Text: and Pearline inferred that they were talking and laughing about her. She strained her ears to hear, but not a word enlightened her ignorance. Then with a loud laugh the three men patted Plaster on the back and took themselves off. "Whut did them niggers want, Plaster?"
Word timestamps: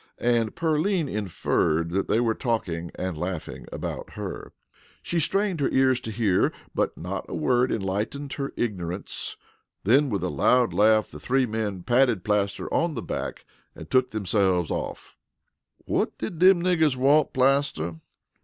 and 0.17 0.55
Pearline 0.55 1.07
inferred 1.07 1.91
that 1.91 2.07
they 2.07 2.19
were 2.19 2.33
talking 2.33 2.89
and 2.95 3.15
laughing 3.19 3.67
about 3.71 4.13
her. 4.13 4.51
She 5.03 5.19
strained 5.19 5.59
her 5.59 5.69
ears 5.69 5.99
to 6.01 6.09
hear, 6.09 6.51
but 6.73 6.97
not 6.97 7.27
a 7.29 7.35
word 7.35 7.71
enlightened 7.71 8.33
her 8.33 8.51
ignorance. 8.57 9.37
Then 9.83 10.09
with 10.09 10.23
a 10.23 10.29
loud 10.29 10.73
laugh 10.73 11.11
the 11.11 11.19
three 11.19 11.45
men 11.45 11.83
patted 11.83 12.23
Plaster 12.23 12.67
on 12.73 12.95
the 12.95 13.03
back 13.03 13.45
and 13.75 13.91
took 13.91 14.09
themselves 14.09 14.71
off. 14.71 15.15
"Whut 15.87 16.17
did 16.17 16.39
them 16.39 16.63
niggers 16.63 16.95
want, 16.95 17.31
Plaster?" 17.31 17.97